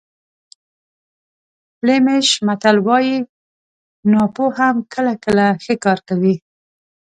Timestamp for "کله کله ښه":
4.93-5.73